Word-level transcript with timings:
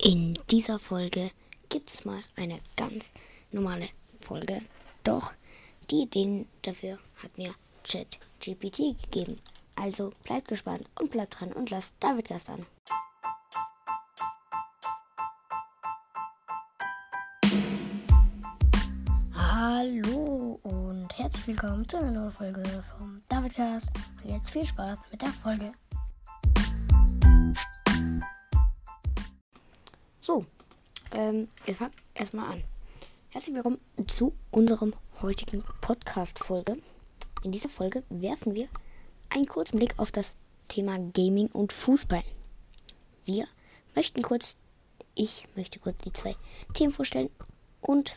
In 0.00 0.38
dieser 0.48 0.78
Folge 0.78 1.32
gibt 1.68 1.92
es 1.92 2.04
mal 2.04 2.22
eine 2.36 2.58
ganz 2.76 3.10
normale 3.50 3.88
Folge. 4.20 4.62
Doch 5.02 5.32
die 5.90 6.02
Ideen 6.02 6.46
dafür 6.62 7.00
hat 7.16 7.36
mir 7.36 7.52
ChatGPT 7.82 8.96
gegeben. 9.02 9.40
Also 9.74 10.12
bleibt 10.22 10.46
gespannt 10.46 10.86
und 11.00 11.10
bleibt 11.10 11.40
dran 11.40 11.52
und 11.52 11.70
lasst 11.70 11.96
David 11.98 12.28
Gast 12.28 12.48
an. 12.48 12.64
Hallo 19.34 20.60
und 20.62 21.18
herzlich 21.18 21.48
willkommen 21.48 21.88
zu 21.88 21.96
einer 21.96 22.12
neuen 22.12 22.30
Folge 22.30 22.62
vom 22.96 23.20
Davidcast. 23.28 23.88
Und 24.22 24.30
jetzt 24.30 24.50
viel 24.50 24.64
Spaß 24.64 25.00
mit 25.10 25.22
der 25.22 25.30
Folge. 25.30 25.72
So, 30.28 30.44
ähm, 31.12 31.48
wir 31.64 31.74
fangen 31.74 31.94
erstmal 32.12 32.52
an. 32.52 32.64
Herzlich 33.30 33.54
willkommen 33.54 33.80
zu 34.08 34.34
unserem 34.50 34.92
heutigen 35.22 35.64
Podcast-Folge. 35.80 36.76
In 37.44 37.52
dieser 37.52 37.70
Folge 37.70 38.02
werfen 38.10 38.54
wir 38.54 38.68
einen 39.30 39.46
kurzen 39.46 39.78
Blick 39.78 39.98
auf 39.98 40.12
das 40.12 40.34
Thema 40.68 40.98
Gaming 41.14 41.46
und 41.46 41.72
Fußball. 41.72 42.22
Wir 43.24 43.46
möchten 43.94 44.20
kurz, 44.20 44.58
ich 45.14 45.46
möchte 45.56 45.78
kurz 45.78 45.96
die 46.02 46.12
zwei 46.12 46.36
Themen 46.74 46.92
vorstellen 46.92 47.30
und 47.80 48.14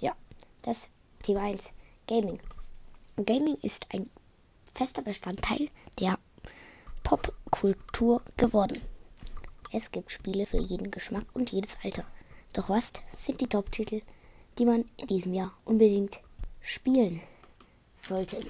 ja, 0.00 0.16
das 0.62 0.88
Thema 1.22 1.42
1, 1.42 1.70
Gaming. 2.08 2.40
Gaming 3.14 3.54
ist 3.62 3.94
ein 3.94 4.10
fester 4.74 5.02
Bestandteil 5.02 5.68
der 6.00 6.18
Popkultur 7.04 8.22
geworden. 8.36 8.82
Es 9.72 9.90
gibt 9.90 10.10
Spiele 10.12 10.46
für 10.46 10.58
jeden 10.58 10.90
Geschmack 10.90 11.26
und 11.34 11.50
jedes 11.50 11.76
Alter. 11.82 12.04
Doch 12.52 12.68
was 12.68 12.92
sind 13.16 13.40
die 13.40 13.48
Top-Titel, 13.48 14.02
die 14.58 14.64
man 14.64 14.88
in 14.96 15.08
diesem 15.08 15.34
Jahr 15.34 15.52
unbedingt 15.64 16.20
spielen 16.60 17.20
sollte? 17.94 18.46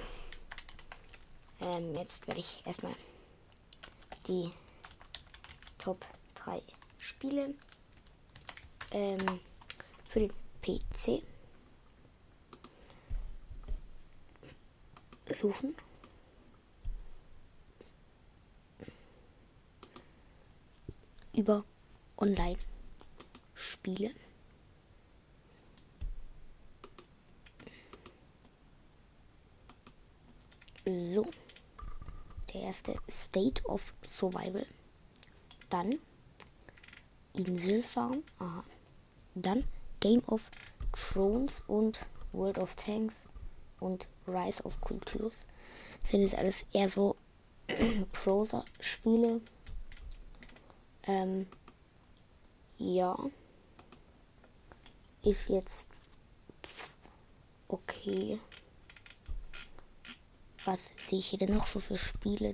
Ähm, 1.61 1.95
jetzt 1.95 2.27
werde 2.27 2.39
ich 2.39 2.61
erstmal 2.65 2.93
die 4.27 4.51
Top 5.77 6.05
3 6.35 6.61
Spiele 6.99 7.55
ähm, 8.91 9.39
für 10.07 10.19
den 10.19 10.33
PC 10.61 11.23
suchen. 15.33 15.75
Über 21.37 21.63
Online-Spiele. 22.17 24.11
So. 30.85 31.27
Der 32.53 32.61
erste 32.61 32.95
State 33.09 33.63
of 33.65 33.93
Survival. 34.05 34.65
Dann 35.69 35.99
Inselfarm. 37.33 38.23
Aha. 38.39 38.63
Dann 39.35 39.65
Game 39.99 40.23
of 40.27 40.49
Thrones 40.93 41.61
und 41.67 41.99
World 42.31 42.57
of 42.57 42.75
Tanks 42.75 43.25
und 43.79 44.07
Rise 44.27 44.63
of 44.63 44.79
Cultures. 44.81 45.41
Sind 46.03 46.23
es 46.23 46.33
alles 46.33 46.65
eher 46.73 46.89
so 46.89 47.15
Prosa-Spiele. 48.13 49.41
Ähm, 51.07 51.47
ja. 52.77 53.17
Ist 55.23 55.49
jetzt 55.49 55.87
okay. 57.67 58.39
Was 60.65 60.91
sehe 60.97 61.19
ich 61.19 61.27
hier 61.27 61.39
denn 61.39 61.53
noch 61.53 61.67
so 61.67 61.79
für 61.79 61.97
Spiele? 61.97 62.53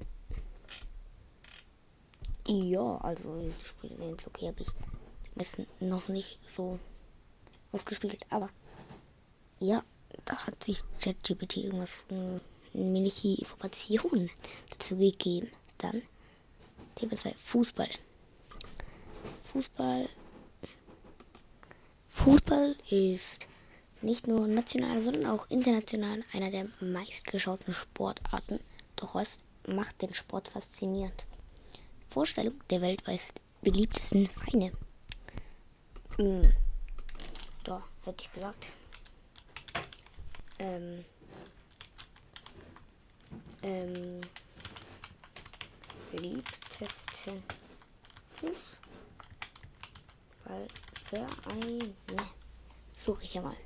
Ja, 2.48 2.98
also 2.98 3.42
die 3.42 3.66
Spiele 3.66 3.96
sind 3.96 4.10
jetzt 4.12 4.28
okay, 4.28 4.48
habe 4.48 4.62
ich 4.62 4.68
die 5.36 5.86
noch 5.86 6.10
nicht 6.10 6.40
so 6.48 6.78
aufgespielt, 7.72 8.20
aber 8.30 8.50
ja, 9.60 9.84
da 10.26 10.46
hat 10.46 10.64
sich 10.64 10.82
ChatGPT 11.02 11.58
irgendwas 11.58 12.04
eine 12.10 12.40
mini 12.74 13.36
Informationen 13.36 14.30
dazu 14.70 14.98
gegeben. 14.98 15.50
Dann 15.80 16.04
Thema 16.96 17.16
2 17.16 17.34
Fußball. 17.34 17.90
Fußball. 19.54 20.10
Fußball 22.10 22.76
ist 22.90 23.48
nicht 24.02 24.26
nur 24.26 24.48
national, 24.48 25.04
sondern 25.04 25.28
auch 25.28 25.48
international 25.50 26.24
einer 26.34 26.50
der 26.50 26.70
meistgeschauten 26.80 27.72
Sportarten. 27.72 28.60
Doch 28.96 29.14
was 29.14 29.38
macht 29.68 30.02
den 30.02 30.12
Sport 30.16 30.48
faszinierend? 30.48 31.26
Vorstellung 32.10 32.56
der 32.72 32.82
weltweit 32.82 33.34
beliebtesten 33.62 34.28
Vereine. 34.28 34.72
Hm. 36.18 36.52
Da 37.64 37.84
hätte 38.06 38.24
ich 38.24 38.32
gesagt. 38.32 38.72
Ähm. 40.58 41.06
Ähm. 43.62 44.22
Beliebtesten 46.12 47.44
Fußball. 48.26 48.83
Fußballvereine. 50.44 51.94
Suche 52.94 53.24
ich 53.24 53.34
ja 53.34 53.42
mal. 53.42 53.58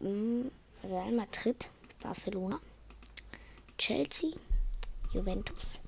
Hm, 0.00 0.50
Real 0.82 1.12
Madrid, 1.12 1.68
Barcelona, 2.00 2.60
Chelsea, 3.78 4.32
Juventus, 5.12 5.78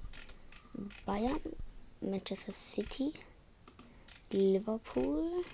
Bayern, 1.04 1.40
Manchester 2.00 2.52
City, 2.52 3.12
Liverpool, 4.30 5.44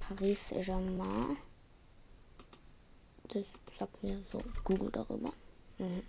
Paris 0.00 0.48
Saint-Germain. 0.48 1.36
Das 3.28 3.46
sagt 3.78 4.02
mir 4.02 4.22
so 4.30 4.42
Google 4.64 4.90
darüber. 4.90 5.32
Mhm. 5.78 6.02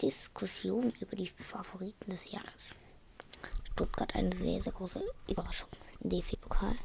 Diskussion 0.00 0.92
über 1.00 1.16
die 1.16 1.28
Favoriten 1.28 2.10
des 2.10 2.30
Jahres. 2.30 2.74
Stuttgart 3.80 4.14
eine 4.14 4.34
sehr, 4.34 4.60
sehr 4.60 4.74
große 4.74 5.02
Überraschung 5.26 5.70
im 6.00 6.10
DFB-Pokal. 6.10 6.76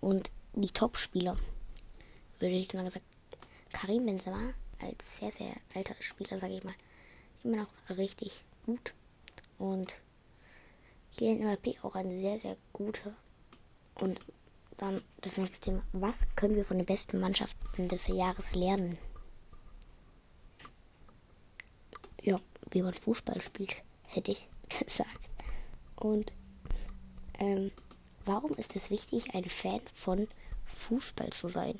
Und 0.00 0.30
die 0.52 0.70
Top-Spieler, 0.70 1.36
würde 2.38 2.54
ich 2.54 2.72
mal 2.72 2.84
gesagt, 2.84 3.04
Karim 3.72 4.06
Benzema 4.06 4.54
als 4.80 5.18
sehr, 5.18 5.32
sehr 5.32 5.56
alter 5.74 5.96
Spieler, 5.98 6.38
sage 6.38 6.54
ich 6.54 6.62
mal, 6.62 6.74
immer 7.42 7.56
noch 7.56 7.96
richtig 7.96 8.44
gut. 8.64 8.94
Und 9.58 10.00
Kylian 11.16 11.48
Mbappé 11.48 11.82
auch 11.82 11.96
ein 11.96 12.14
sehr, 12.14 12.38
sehr 12.38 12.56
guter. 12.72 13.12
Und 14.00 14.20
dann 14.76 15.02
das 15.20 15.36
nächste 15.36 15.58
Thema. 15.58 15.82
Was 15.92 16.28
können 16.36 16.54
wir 16.54 16.64
von 16.64 16.76
den 16.76 16.86
besten 16.86 17.18
Mannschaften 17.18 17.88
des 17.88 18.06
Jahres 18.06 18.54
lernen? 18.54 18.98
Ja, 22.22 22.38
wie 22.70 22.82
man 22.82 22.94
Fußball 22.94 23.40
spielt, 23.40 23.74
hätte 24.04 24.30
ich 24.30 24.48
gesagt. 24.78 25.23
Und 26.04 26.32
ähm, 27.38 27.70
warum 28.26 28.52
ist 28.56 28.76
es 28.76 28.90
wichtig, 28.90 29.34
ein 29.34 29.46
Fan 29.46 29.80
von 29.94 30.28
Fußball 30.66 31.30
zu 31.30 31.48
sein? 31.48 31.78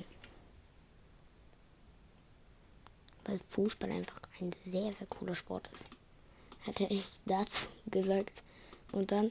Weil 3.26 3.38
Fußball 3.50 3.90
einfach 3.90 4.22
ein 4.40 4.52
sehr, 4.64 4.94
sehr 4.94 5.06
cooler 5.08 5.34
Sport 5.34 5.68
ist. 5.74 5.84
Hat 6.66 6.80
er 6.80 6.90
echt 6.90 7.20
dazu 7.26 7.66
gesagt. 7.90 8.42
Und 8.92 9.12
dann 9.12 9.30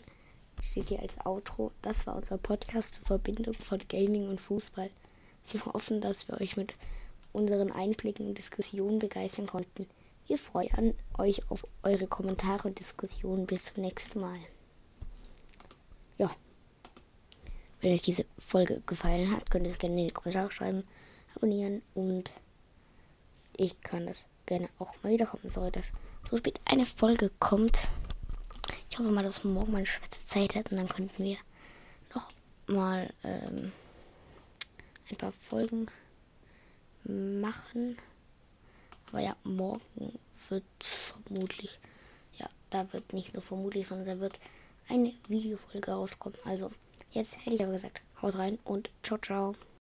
steht 0.62 0.90
hier 0.90 1.00
als 1.00 1.18
Outro, 1.26 1.72
das 1.82 2.06
war 2.06 2.16
unser 2.16 2.38
Podcast 2.38 2.94
zur 2.94 3.06
Verbindung 3.08 3.56
von 3.56 3.80
Gaming 3.90 4.30
und 4.30 4.40
Fußball. 4.40 4.92
Wir 5.48 5.66
hoffen, 5.66 6.02
dass 6.02 6.28
wir 6.28 6.40
euch 6.40 6.56
mit 6.56 6.76
unseren 7.32 7.72
Einblicken 7.72 8.28
und 8.28 8.38
Diskussionen 8.38 9.00
begeistern 9.00 9.48
konnten. 9.48 9.88
Wir 10.28 10.38
freuen 10.38 10.94
euch 11.18 11.50
auf 11.50 11.66
eure 11.82 12.06
Kommentare 12.06 12.68
und 12.68 12.78
Diskussionen. 12.78 13.48
Bis 13.48 13.74
zum 13.74 13.82
nächsten 13.82 14.20
Mal 14.20 14.40
ja, 16.18 16.30
wenn 17.82 17.94
euch 17.94 18.02
diese 18.02 18.26
Folge 18.40 18.82
gefallen 18.86 19.32
hat, 19.32 19.52
könnt 19.52 19.66
ihr 19.66 19.72
es 19.72 19.78
gerne 19.78 20.00
in 20.00 20.08
die 20.08 20.14
Kommentare 20.14 20.52
schreiben, 20.52 20.84
abonnieren 21.36 21.82
und 21.94 22.30
ich 23.58 23.80
kann 23.82 24.06
das 24.08 24.26
gerne 24.46 24.70
auch 24.80 24.96
mal 25.04 25.12
wiederkommen. 25.12 25.50
Sorry, 25.50 25.72
dass 25.72 25.92
so 26.30 26.38
spät 26.38 26.60
eine 26.66 26.86
Folge 26.86 27.32
kommt. 27.40 27.88
Ich 28.90 28.98
hoffe 28.98 29.10
mal, 29.10 29.24
dass 29.24 29.44
morgen 29.44 29.72
meine 29.72 29.86
Schwester 29.86 30.20
Zeit 30.26 30.56
hat 30.56 30.72
und 30.72 30.78
dann 30.78 30.88
könnten 30.88 31.24
wir 31.24 31.38
noch 32.14 32.32
mal 32.68 33.12
ähm, 33.24 33.72
ein 35.10 35.18
paar 35.18 35.32
Folgen 35.32 35.88
machen. 37.04 37.98
Aber 39.08 39.20
ja, 39.20 39.36
morgen 39.44 40.20
wird 40.50 40.64
vermutlich, 40.80 41.80
ja, 42.40 42.50
da 42.70 42.92
wird 42.94 43.14
nicht 43.14 43.34
nur 43.34 43.44
vermutlich, 43.44 43.88
sondern 43.88 44.08
da 44.08 44.20
wird 44.20 44.40
eine 44.90 45.14
Videofolge 45.28 45.92
rauskommen. 45.92 46.38
Also, 46.46 46.72
jetzt 47.12 47.38
hätte 47.46 47.56
ich 47.56 47.64
aber 47.64 47.74
gesagt, 47.74 48.02
haut 48.22 48.38
rein 48.38 48.60
und 48.64 48.90
ciao, 49.04 49.18
ciao. 49.18 49.56